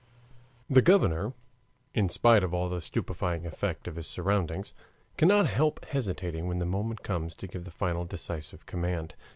[0.67, 1.33] The governor,
[1.93, 4.73] in spite of all the stupefying effect of his surroundings,
[5.15, 9.13] cannot help hesitating when the moment comes to give final decisive command.